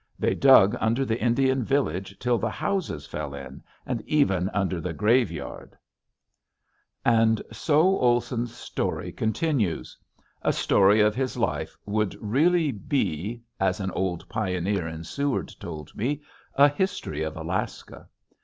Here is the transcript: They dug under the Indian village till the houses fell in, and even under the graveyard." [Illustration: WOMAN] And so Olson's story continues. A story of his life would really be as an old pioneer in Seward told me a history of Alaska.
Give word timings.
They 0.17 0.33
dug 0.33 0.75
under 0.79 1.05
the 1.05 1.21
Indian 1.21 1.63
village 1.63 2.17
till 2.17 2.39
the 2.39 2.49
houses 2.49 3.05
fell 3.05 3.35
in, 3.35 3.61
and 3.85 4.01
even 4.07 4.49
under 4.49 4.81
the 4.81 4.93
graveyard." 4.93 5.77
[Illustration: 7.05 7.05
WOMAN] 7.05 7.29
And 7.29 7.41
so 7.55 7.81
Olson's 7.99 8.51
story 8.55 9.11
continues. 9.11 9.95
A 10.41 10.53
story 10.53 11.01
of 11.01 11.13
his 11.13 11.37
life 11.37 11.77
would 11.85 12.17
really 12.19 12.71
be 12.71 13.43
as 13.59 13.79
an 13.79 13.91
old 13.91 14.27
pioneer 14.27 14.87
in 14.87 15.03
Seward 15.03 15.49
told 15.59 15.95
me 15.95 16.23
a 16.55 16.67
history 16.67 17.21
of 17.21 17.37
Alaska. 17.37 18.09